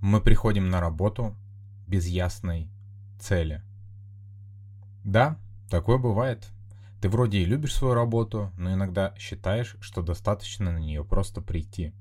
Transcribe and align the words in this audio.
Мы 0.00 0.20
приходим 0.20 0.68
на 0.68 0.80
работу 0.80 1.34
без 1.88 2.06
ясной 2.06 2.70
цели. 3.18 3.62
Да, 5.04 5.38
такое 5.68 5.98
бывает. 5.98 6.48
Ты 7.00 7.08
вроде 7.08 7.38
и 7.38 7.44
любишь 7.44 7.74
свою 7.74 7.94
работу, 7.94 8.52
но 8.56 8.74
иногда 8.74 9.12
считаешь, 9.18 9.76
что 9.80 10.02
достаточно 10.02 10.70
на 10.70 10.78
нее 10.78 11.04
просто 11.04 11.40
прийти. 11.40 11.92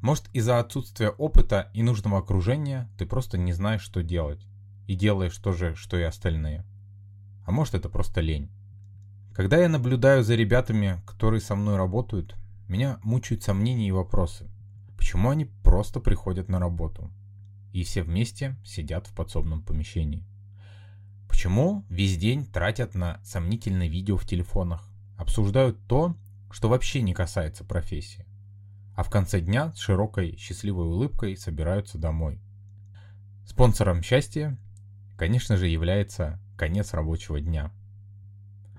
Может 0.00 0.28
из-за 0.32 0.60
отсутствия 0.60 1.10
опыта 1.10 1.70
и 1.74 1.82
нужного 1.82 2.18
окружения 2.18 2.88
ты 2.98 3.06
просто 3.06 3.36
не 3.36 3.52
знаешь, 3.52 3.82
что 3.82 4.02
делать. 4.02 4.46
И 4.86 4.94
делаешь 4.94 5.36
то 5.38 5.52
же, 5.52 5.74
что 5.74 5.96
и 5.96 6.02
остальные. 6.02 6.64
А 7.44 7.50
может 7.50 7.74
это 7.74 7.88
просто 7.88 8.20
лень. 8.20 8.50
Когда 9.34 9.56
я 9.56 9.68
наблюдаю 9.68 10.22
за 10.22 10.34
ребятами, 10.34 11.00
которые 11.06 11.40
со 11.40 11.56
мной 11.56 11.76
работают, 11.76 12.36
меня 12.68 12.98
мучают 13.02 13.42
сомнения 13.42 13.88
и 13.88 13.92
вопросы. 13.92 14.51
Почему 15.12 15.28
они 15.28 15.44
просто 15.44 16.00
приходят 16.00 16.48
на 16.48 16.58
работу? 16.58 17.12
И 17.74 17.84
все 17.84 18.02
вместе 18.02 18.56
сидят 18.64 19.06
в 19.06 19.14
подсобном 19.14 19.62
помещении. 19.62 20.26
Почему 21.28 21.84
весь 21.90 22.16
день 22.16 22.46
тратят 22.46 22.94
на 22.94 23.20
сомнительные 23.22 23.90
видео 23.90 24.16
в 24.16 24.24
телефонах? 24.24 24.88
Обсуждают 25.18 25.76
то, 25.86 26.16
что 26.50 26.70
вообще 26.70 27.02
не 27.02 27.12
касается 27.12 27.62
профессии. 27.62 28.24
А 28.96 29.02
в 29.02 29.10
конце 29.10 29.42
дня 29.42 29.74
с 29.74 29.80
широкой 29.80 30.38
счастливой 30.38 30.86
улыбкой 30.86 31.36
собираются 31.36 31.98
домой. 31.98 32.40
Спонсором 33.44 34.02
счастья, 34.02 34.58
конечно 35.18 35.58
же, 35.58 35.68
является 35.68 36.40
конец 36.56 36.94
рабочего 36.94 37.38
дня. 37.38 37.70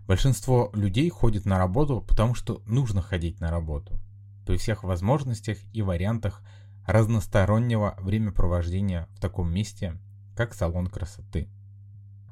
Большинство 0.08 0.72
людей 0.74 1.08
ходит 1.12 1.46
на 1.46 1.60
работу, 1.60 2.02
потому 2.02 2.34
что 2.34 2.64
нужно 2.66 3.04
ходить 3.04 3.40
на 3.40 3.52
работу. 3.52 4.03
При 4.46 4.58
всех 4.58 4.84
возможностях 4.84 5.58
и 5.74 5.82
вариантах 5.82 6.42
разностороннего 6.86 7.96
времяпровождения 8.00 9.08
в 9.16 9.22
таком 9.22 9.52
месте, 9.52 9.98
как 10.36 10.54
салон 10.54 10.88
красоты. 10.88 11.48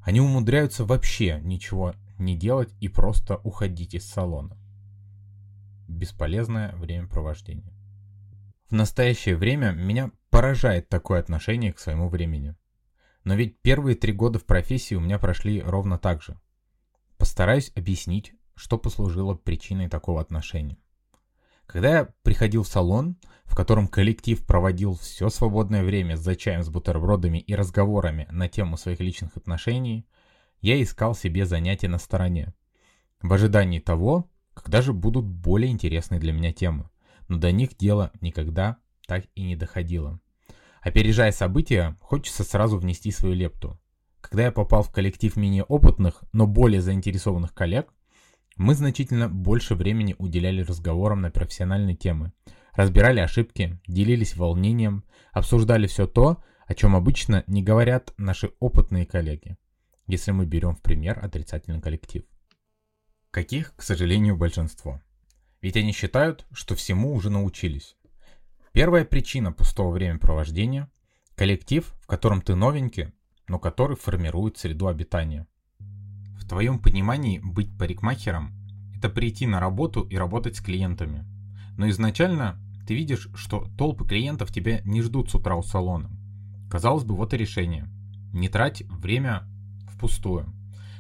Они 0.04 0.20
умудряются 0.20 0.84
вообще 0.84 1.40
ничего 1.42 1.94
не 2.18 2.36
делать 2.36 2.74
и 2.80 2.88
просто 2.88 3.38
уходить 3.38 3.94
из 3.94 4.06
салона. 4.06 4.58
Бесполезное 5.88 6.76
времяпровождение. 6.76 7.74
В 8.70 8.74
настоящее 8.74 9.36
время 9.36 9.72
меня 9.72 10.12
поражает 10.30 10.90
такое 10.90 11.20
отношение 11.20 11.74
к 11.74 11.80
своему 11.80 12.10
времени. 12.10 12.56
Но 13.24 13.36
ведь 13.36 13.62
первые 13.62 13.96
три 13.96 14.14
года 14.14 14.40
в 14.40 14.46
профессии 14.46 14.96
у 14.96 15.00
меня 15.00 15.20
прошли 15.20 15.62
ровно 15.62 16.00
так 16.00 16.22
же. 16.24 16.40
Постараюсь 17.18 17.72
объяснить, 17.76 18.34
что 18.56 18.78
послужило 18.78 19.36
причиной 19.36 19.90
такого 19.90 20.22
отношения. 20.22 20.78
Когда 21.72 22.00
я 22.00 22.10
приходил 22.24 22.64
в 22.64 22.68
салон, 22.68 23.16
в 23.46 23.56
котором 23.56 23.88
коллектив 23.88 24.46
проводил 24.46 24.96
все 24.96 25.30
свободное 25.30 25.84
время 25.84 26.16
за 26.16 26.36
чаем 26.36 26.64
с 26.64 26.70
бутербродами 26.70 27.38
и 27.38 27.56
разговорами 27.56 28.28
на 28.30 28.50
тему 28.50 28.76
своих 28.76 29.00
личных 29.00 29.38
отношений, 29.38 30.06
я 30.60 30.82
искал 30.82 31.16
себе 31.16 31.46
занятия 31.46 31.88
на 31.88 31.98
стороне, 31.98 32.54
в 33.22 33.32
ожидании 33.32 33.80
того, 33.80 34.30
когда 34.54 34.82
же 34.82 34.92
будут 34.92 35.26
более 35.26 35.72
интересные 35.72 36.20
для 36.20 36.34
меня 36.34 36.52
темы, 36.52 36.90
но 37.30 37.38
до 37.38 37.54
них 37.54 37.78
дело 37.78 38.12
никогда 38.20 38.78
так 39.08 39.26
и 39.36 39.44
не 39.44 39.56
доходило. 39.56 40.20
Опережая 40.82 41.32
события, 41.32 41.96
хочется 42.02 42.44
сразу 42.44 42.78
внести 42.78 43.12
свою 43.12 43.34
лепту. 43.34 43.80
Когда 44.20 44.44
я 44.44 44.52
попал 44.52 44.84
в 44.84 44.92
коллектив 44.92 45.38
менее 45.38 45.64
опытных, 45.64 46.24
но 46.34 46.48
более 46.48 46.82
заинтересованных 46.82 47.54
коллег, 47.54 47.94
мы 48.58 48.76
значительно 48.76 49.30
больше 49.30 49.76
времени 49.76 50.16
уделяли 50.18 50.62
разговорам 50.62 51.22
на 51.22 51.32
профессиональные 51.32 51.96
темы, 51.96 52.34
разбирали 52.74 53.20
ошибки, 53.20 53.80
делились 53.88 54.36
волнением, 54.36 55.04
обсуждали 55.32 55.88
все 55.88 56.08
то, 56.08 56.44
о 56.66 56.74
чем 56.74 56.96
обычно 56.96 57.44
не 57.48 57.64
говорят 57.64 58.14
наши 58.18 58.52
опытные 58.60 59.06
коллеги, 59.06 59.58
если 60.08 60.32
мы 60.32 60.46
берем 60.46 60.76
в 60.76 60.82
пример 60.82 61.20
отрицательный 61.24 61.82
коллектив. 61.82 62.24
Каких, 63.32 63.76
к 63.76 63.82
сожалению, 63.82 64.38
большинство. 64.38 65.02
Ведь 65.62 65.78
они 65.78 65.94
считают, 65.94 66.46
что 66.52 66.76
всему 66.76 67.14
уже 67.14 67.30
научились. 67.30 67.96
Первая 68.74 69.06
причина 69.06 69.52
пустого 69.52 69.92
времяпровождения– 69.92 70.90
коллектив, 71.36 71.92
в 72.02 72.08
котором 72.08 72.42
ты 72.42 72.56
новенький, 72.56 73.14
но 73.48 73.58
который 73.58 73.98
формирует 73.98 74.58
среду 74.58 74.88
обитания. 74.88 75.48
Твоем 76.52 76.80
понимании 76.80 77.40
быть 77.40 77.74
парикмахером– 77.78 78.52
это 78.98 79.08
прийти 79.08 79.48
на 79.48 79.62
работу 79.62 80.02
и 80.02 80.18
работать 80.18 80.58
с 80.58 80.60
клиентами. 80.60 81.24
Но 81.78 81.88
изначально 81.88 82.60
ты 82.86 82.94
видишь, 82.94 83.30
что 83.36 83.70
толпы 83.78 84.06
клиентов 84.06 84.52
тебя 84.52 84.82
не 84.84 85.02
ждут 85.02 85.30
с 85.30 85.36
утра 85.36 85.56
у 85.56 85.64
салона. 85.64 86.12
Казалось 86.70 87.06
бы, 87.06 87.16
вот 87.16 87.34
и 87.34 87.38
решение. 87.38 87.88
Не 88.34 88.50
трать 88.50 88.84
время 88.90 89.44
впустую. 89.94 90.54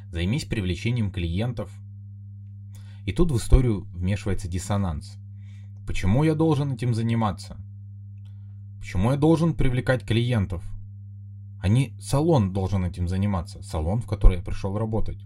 Займись 0.09 0.45
привлечением 0.45 1.12
клиентов. 1.12 1.69
И 3.06 3.12
тут 3.12 3.31
в 3.31 3.35
историю 3.35 3.81
вмешивается 3.91 4.47
диссонанс. 4.47 5.18
Почему 5.85 6.23
я 6.23 6.33
должен 6.33 6.72
этим 6.72 6.94
заниматься? 6.94 7.57
Почему 8.79 9.12
я 9.12 9.18
должен 9.18 9.53
привлекать 9.53 10.06
клиентов? 10.06 10.63
А 11.59 11.68
не 11.68 11.94
салон 12.00 12.53
должен 12.53 12.85
этим 12.85 13.09
заниматься, 13.09 13.62
салон, 13.63 14.00
в 14.00 14.07
который 14.07 14.38
я 14.38 14.44
пришел 14.44 14.78
работать. 14.78 15.22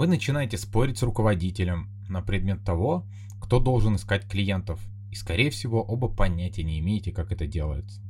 Вы 0.00 0.06
начинаете 0.06 0.56
спорить 0.56 0.96
с 0.96 1.02
руководителем 1.02 1.90
на 2.08 2.22
предмет 2.22 2.64
того, 2.64 3.06
кто 3.38 3.60
должен 3.60 3.96
искать 3.96 4.26
клиентов, 4.26 4.80
и 5.10 5.14
скорее 5.14 5.50
всего 5.50 5.82
оба 5.82 6.08
понятия 6.08 6.64
не 6.64 6.78
имеете, 6.78 7.12
как 7.12 7.32
это 7.32 7.46
делается. 7.46 8.00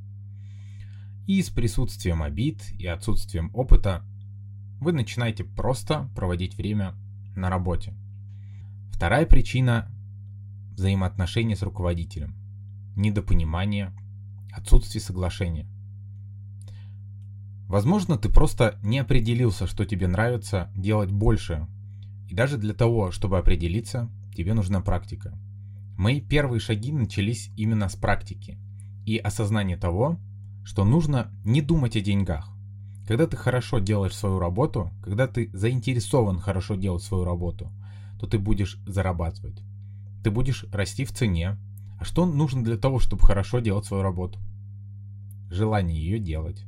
И 1.27 1.43
с 1.43 1.51
присутствием 1.51 2.23
обид 2.23 2.63
и 2.79 2.87
отсутствием 2.87 3.51
опыта 3.55 4.05
вы 4.79 4.93
начинаете 4.93 5.43
просто 5.43 6.09
проводить 6.15 6.57
время 6.57 6.95
на 7.35 7.51
работе. 7.51 7.93
Вторая 8.93 9.27
причина– 9.27 9.91
взаимоотношения 10.77 11.57
с 11.57 11.63
руководителем, 11.63 12.37
недопонимание, 12.95 13.93
отсутствие 14.53 15.03
соглашения– 15.03 15.67
Возможно, 17.71 18.19
ты 18.19 18.29
просто 18.29 18.81
не 18.83 18.99
определился, 18.99 19.69
что 19.69 19.85
тебе 19.85 20.09
нравится 20.09 20.73
делать 20.75 21.13
больше. 21.13 21.69
И 22.31 22.35
даже 22.35 22.59
для 22.59 22.75
того, 22.75 23.11
чтобы 23.11 23.39
определиться, 23.39 24.09
тебе 24.37 24.55
нужна 24.55 24.81
практика. 24.81 25.37
Мои 25.99 26.21
первые 26.21 26.61
шаги 26.61 26.93
начались 26.93 27.51
именно 27.57 27.89
с 27.89 27.97
практики 27.97 28.57
и 29.05 29.19
осознания 29.19 29.77
того, 29.77 30.17
что 30.63 30.85
нужно 30.85 31.33
не 31.45 31.61
думать 31.61 31.97
о 31.97 32.01
деньгах. 32.01 32.49
Когда 33.09 33.27
ты 33.27 33.37
хорошо 33.37 33.81
делаешь 33.81 34.15
свою 34.15 34.39
работу, 34.39 34.93
когда 35.03 35.27
ты 35.27 35.51
заинтересован 35.53 36.39
хорошо 36.39 36.77
делать 36.77 37.03
свою 37.03 37.25
работу, 37.25 37.73
то 38.21 38.29
ты 38.29 38.39
будешь 38.39 38.79
зарабатывать. 38.87 39.61
Ты 40.23 40.31
будешь 40.31 40.67
расти 40.71 41.05
в 41.05 41.13
цене. 41.13 41.59
А 41.99 42.05
что 42.05 42.27
нужно 42.27 42.63
для 42.63 42.77
того, 42.77 43.01
чтобы 43.01 43.23
хорошо 43.23 43.59
делать 43.59 43.87
свою 43.87 44.05
работу? 44.05 44.39
Желание 45.51 46.01
ее 46.01 46.21
делать. 46.21 46.65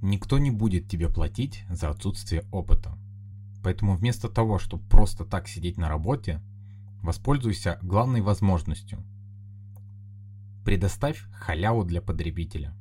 Никто 0.00 0.38
не 0.38 0.50
будет 0.50 0.88
тебе 0.88 1.10
платить 1.10 1.64
за 1.68 1.90
отсутствие 1.90 2.44
опыта. 2.50 2.96
Поэтому 3.62 3.96
вместо 3.96 4.28
того, 4.28 4.58
чтобы 4.58 4.84
просто 4.88 5.24
так 5.24 5.48
сидеть 5.48 5.76
на 5.76 5.88
работе, 5.88 6.40
воспользуйся 7.02 7.78
главной 7.82 8.20
возможностью. 8.20 9.02
Предоставь 10.64 11.22
халяву 11.32 11.84
для 11.84 12.00
потребителя. 12.00 12.74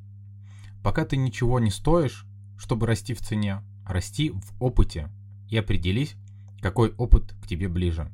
Пока 0.83 1.05
ты 1.05 1.17
ничего 1.17 1.59
не 1.59 1.71
стоишь, 1.71 2.25
чтобы 2.57 2.87
расти 2.87 3.13
в 3.13 3.19
цене, 3.19 3.61
расти 3.85 4.31
в 4.31 4.61
опыте 4.61 5.09
и 5.49 5.57
определись, 5.57 6.15
какой 6.61 6.93
опыт 6.95 7.33
к 7.41 7.47
тебе 7.47 7.67
ближе. 7.67 8.11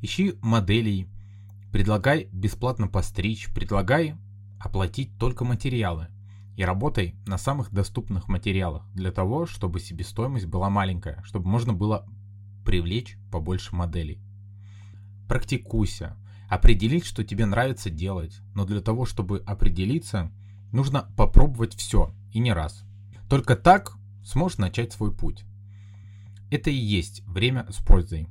Ищи 0.00 0.38
моделей, 0.40 1.08
предлагай 1.72 2.28
бесплатно 2.32 2.88
постричь, 2.88 3.52
предлагай 3.52 4.16
оплатить 4.60 5.16
только 5.18 5.44
материалы– 5.44 6.08
и 6.58 6.64
работай 6.64 7.14
на 7.24 7.38
самых 7.38 7.70
доступных 7.70 8.26
материалах 8.26 8.82
для 8.92 9.12
того, 9.12 9.46
чтобы 9.46 9.78
себестоимость 9.78 10.46
была 10.46 10.68
маленькая, 10.68 11.22
чтобы 11.22 11.48
можно 11.48 11.72
было 11.72 12.04
привлечь 12.64 13.16
побольше 13.30 13.76
моделей. 13.76 14.20
Практикуйся, 15.28 16.16
определить, 16.48 17.04
что 17.04 17.22
тебе 17.22 17.46
нравится 17.46 17.90
делать, 17.90 18.40
но 18.56 18.64
для 18.64 18.80
того, 18.80 19.04
чтобы 19.04 19.38
определиться, 19.46 20.32
нужно 20.72 21.08
попробовать 21.16 21.76
все 21.76 22.12
и 22.32 22.40
не 22.40 22.52
раз. 22.52 22.82
Только 23.28 23.54
так 23.54 23.92
сможешь 24.24 24.58
начать 24.58 24.92
свой 24.92 25.14
путь. 25.14 25.44
Это 26.50 26.70
и 26.70 26.74
есть 26.74 27.22
время 27.24 27.68
с 27.70 27.76
пользой. 27.76 28.26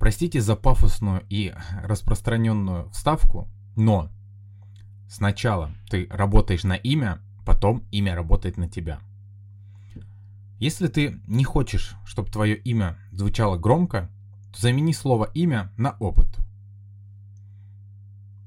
Простите 0.00 0.40
за 0.40 0.56
пафосную 0.56 1.24
и 1.28 1.54
распространенную 1.84 2.90
вставку, 2.90 3.48
но 3.76 4.10
Сначала 5.10 5.72
ты 5.90 6.06
работаешь 6.08 6.62
на 6.62 6.74
имя, 6.74 7.20
потом 7.44 7.84
имя 7.90 8.14
работает 8.14 8.56
на 8.56 8.68
тебя. 8.68 9.00
Если 10.60 10.86
ты 10.86 11.20
не 11.26 11.42
хочешь, 11.42 11.96
чтобы 12.06 12.30
твое 12.30 12.56
имя 12.56 12.96
звучало 13.10 13.58
громко, 13.58 14.08
то 14.52 14.60
замени 14.60 14.92
слово 14.92 15.24
имя 15.34 15.72
на 15.76 15.96
опыт. 15.98 16.28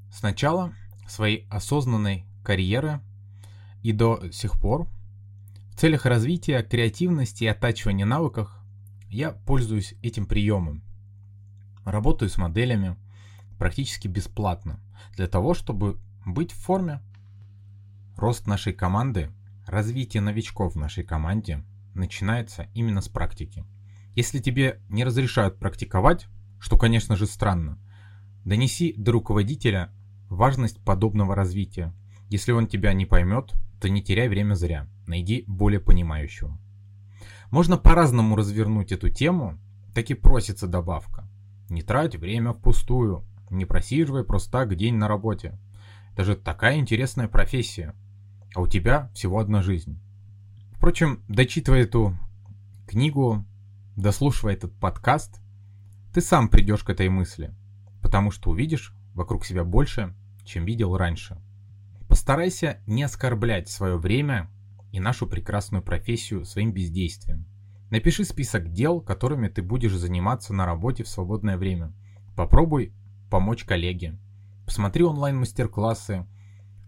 Сначала 0.09 0.71
своей 1.05 1.45
осознанной 1.49 2.25
карьеры 2.45 3.01
и 3.81 3.91
до 3.91 4.31
сих 4.31 4.53
пор 4.53 4.87
в 5.73 5.75
целях 5.75 6.05
развития 6.05 6.63
креативности 6.63 7.43
и 7.43 7.47
оттачивания 7.47 8.05
навыков 8.05 8.49
я 9.09 9.31
пользуюсь 9.31 9.95
этим 10.01 10.25
приемом. 10.25 10.81
Работаю 11.83 12.29
с 12.29 12.37
моделями 12.37 12.95
практически 13.59 14.07
бесплатно 14.07 14.79
для 15.17 15.27
того, 15.27 15.53
чтобы 15.53 15.99
быть 16.25 16.51
в 16.51 16.61
форме. 16.61 17.01
Рост 18.15 18.47
нашей 18.47 18.73
команды, 18.73 19.31
развитие 19.65 20.21
новичков 20.21 20.73
в 20.73 20.77
нашей 20.77 21.03
команде 21.03 21.63
начинается 21.93 22.67
именно 22.73 23.01
с 23.01 23.09
практики. 23.09 23.65
Если 24.15 24.39
тебе 24.39 24.81
не 24.89 25.03
разрешают 25.03 25.57
практиковать, 25.57 26.27
что, 26.59 26.77
конечно 26.77 27.15
же, 27.15 27.25
странно, 27.25 27.79
донеси 28.45 28.93
до 28.97 29.11
руководителя 29.11 29.91
важность 30.29 30.83
подобного 30.83 31.35
развития. 31.35 31.93
Если 32.29 32.51
он 32.51 32.67
тебя 32.67 32.93
не 32.93 33.05
поймет, 33.05 33.53
то 33.79 33.89
не 33.89 34.01
теряй 34.01 34.27
время 34.27 34.55
зря, 34.55 34.87
найди 35.07 35.43
более 35.47 35.79
понимающего. 35.79 36.57
Можно 37.51 37.77
по-разному 37.77 38.35
развернуть 38.35 38.91
эту 38.91 39.09
тему, 39.09 39.59
так 39.93 40.09
и 40.09 40.15
просится 40.15 40.67
добавка. 40.67 41.27
Не 41.69 41.81
трать 41.81 42.15
время 42.15 42.53
впустую, 42.53 43.23
не 43.49 43.65
просиживай 43.65 44.23
просто 44.23 44.51
так 44.51 44.75
день 44.75 44.95
на 44.95 45.07
работе. 45.07 45.59
Это 46.13 46.25
же 46.25 46.35
такая 46.35 46.77
интересная 46.77 47.27
профессия, 47.27 47.95
а 48.53 48.61
у 48.61 48.67
тебя 48.67 49.11
всего 49.15 49.39
одна 49.39 49.63
жизнь. 49.63 49.99
Впрочем, 50.71 51.23
дочитывая 51.27 51.83
эту 51.83 52.15
книгу, 52.87 53.45
дослушивая 53.95 54.53
этот 54.53 54.77
подкаст, 54.79 55.41
ты 56.13 56.21
сам 56.21 56.49
придешь 56.49 56.83
к 56.83 56.89
этой 56.91 57.09
мысли, 57.09 57.55
потому 58.03 58.29
что 58.29 58.51
увидишь 58.51 58.93
вокруг 59.15 59.43
себя 59.43 59.63
больше, 59.63 60.15
чем 60.45 60.65
видел 60.65 60.95
раньше. 60.95 61.41
Постарайся 62.07 62.79
не 62.85 63.01
оскорблять 63.01 63.67
свое 63.69 63.97
время 63.97 64.51
и 64.91 64.99
нашу 64.99 65.25
прекрасную 65.25 65.81
профессию 65.81 66.45
своим 66.45 66.73
бездействием. 66.73 67.47
Напиши 67.89 68.23
список 68.23 68.71
дел, 68.71 69.01
которыми 69.01 69.47
ты 69.47 69.63
будешь 69.63 69.95
заниматься 69.95 70.53
на 70.53 70.67
работе 70.67 71.03
в 71.03 71.07
свободное 71.07 71.57
время. 71.57 71.91
Попробуй 72.35 72.93
помочь 73.31 73.63
коллеге. 73.63 74.19
Посмотри 74.73 75.03
онлайн-мастер-классы, 75.03 76.25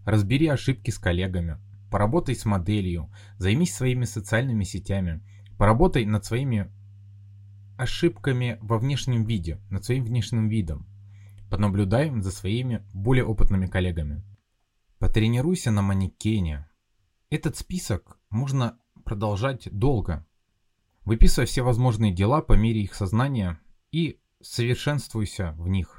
разбери 0.04 0.48
ошибки 0.48 0.90
с 0.90 0.98
коллегами, 0.98 1.58
поработай 1.88 2.34
с 2.34 2.44
моделью, 2.44 3.12
займись 3.38 3.76
своими 3.76 4.04
социальными 4.06 4.64
сетями, 4.64 5.22
поработай 5.56 6.04
над 6.04 6.24
своими 6.24 6.68
ошибками 7.78 8.58
во 8.60 8.78
внешнем 8.78 9.22
виде, 9.22 9.60
над 9.70 9.84
своим 9.84 10.02
внешним 10.02 10.48
видом. 10.48 10.88
Понаблюдай 11.48 12.10
за 12.20 12.32
своими 12.32 12.84
более 12.92 13.24
опытными 13.24 13.66
коллегами. 13.66 14.24
Потренируйся 14.98 15.70
на 15.70 15.82
манекене. 15.82 16.68
Этот 17.30 17.56
список 17.56 18.18
можно 18.30 18.80
продолжать 19.04 19.68
долго, 19.70 20.26
выписывая 21.04 21.46
все 21.46 21.62
возможные 21.62 22.12
дела 22.12 22.42
по 22.42 22.54
мере 22.54 22.82
их 22.82 22.96
сознания 22.96 23.60
и 23.92 24.18
совершенствуйся 24.42 25.52
в 25.52 25.68
них. 25.68 25.95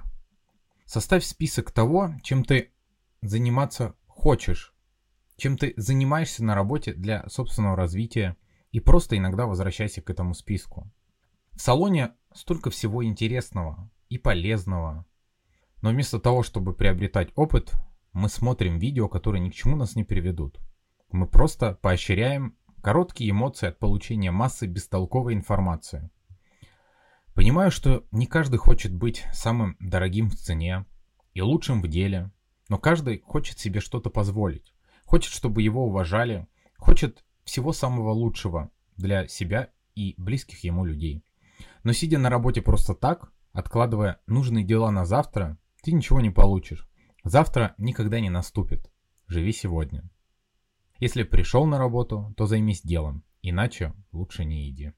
Составь 0.87 1.25
список 1.25 1.71
того, 1.71 2.13
чем 2.23 2.45
ты 2.45 2.71
заниматься 3.21 3.93
хочешь, 4.07 4.73
чем 5.35 5.57
ты 5.57 5.73
занимаешься 5.75 6.45
на 6.45 6.55
работе 6.55 6.93
для 6.93 7.27
собственного 7.27 7.75
развития 7.75 8.37
и 8.71 8.79
просто 8.79 9.17
иногда 9.17 9.47
возвращайся 9.47 10.01
к 10.01 10.09
этому 10.09 10.33
списку. 10.33 10.89
В 11.51 11.61
салоне 11.61 12.13
столько 12.33 12.69
всего 12.69 13.03
интересного 13.03 13.91
и 14.07 14.17
полезного, 14.17 15.05
но 15.81 15.89
вместо 15.89 16.19
того, 16.21 16.41
чтобы 16.41 16.73
приобретать 16.73 17.33
опыт, 17.35 17.73
мы 18.13 18.29
смотрим 18.29 18.79
видео, 18.79 19.09
которые 19.09 19.41
ни 19.41 19.49
к 19.49 19.55
чему 19.55 19.75
нас 19.75 19.97
не 19.97 20.05
приведут. 20.05 20.57
Мы 21.11 21.27
просто 21.27 21.73
поощряем 21.81 22.57
короткие 22.81 23.31
эмоции 23.31 23.67
от 23.67 23.77
получения 23.77 24.31
массы 24.31 24.67
бестолковой 24.67 25.33
информации. 25.33 26.09
Понимаю, 27.37 27.69
что 27.69 28.03
не 28.09 28.25
каждый 28.25 28.57
хочет 28.57 28.91
быть 28.91 29.23
самым 29.31 29.77
дорогим 29.79 30.31
в 30.31 30.35
цене 30.35 30.87
и 31.35 31.41
лучшим 31.41 31.83
в 31.83 31.87
деле, 31.87 32.31
но 32.67 32.79
каждый 32.79 33.19
хочет 33.19 33.59
себе 33.59 33.79
что-то 33.79 34.09
позволить. 34.09 34.73
Хочет, 35.05 35.31
чтобы 35.31 35.61
его 35.61 35.85
уважали, 35.85 36.47
хочет 36.77 37.23
всего 37.43 37.73
самого 37.73 38.09
лучшего 38.09 38.71
для 38.95 39.27
себя 39.27 39.69
и 39.93 40.15
близких 40.17 40.63
ему 40.63 40.83
людей. 40.83 41.23
Но 41.83 41.93
сидя 41.93 42.17
на 42.17 42.31
работе 42.31 42.63
просто 42.63 42.95
так, 42.95 43.31
откладывая 43.53 44.19
нужные 44.25 44.65
дела 44.65 44.89
на 44.89 45.05
завтра, 45.05 45.59
ты 45.83 45.91
ничего 45.91 46.19
не 46.21 46.31
получишь. 46.31 46.89
Завтра 47.23 47.75
никогда 47.77 48.19
не 48.19 48.31
наступит. 48.31 48.91
Живи 49.27 49.51
сегодня. 49.51 50.09
Если 50.97 51.21
пришел 51.21 51.67
на 51.67 51.77
работу, 51.77 52.33
то 52.35 52.47
займись 52.47 52.81
делом, 52.81 53.23
иначе 53.43 53.93
лучше 54.11 54.43
не 54.43 54.67
иди. 54.71 54.93